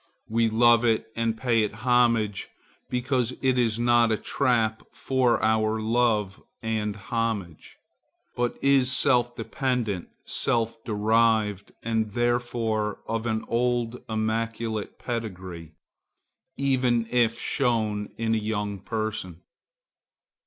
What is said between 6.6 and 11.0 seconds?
and homage, but is self dependent, self